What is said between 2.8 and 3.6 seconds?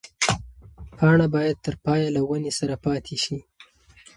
پاتې شي.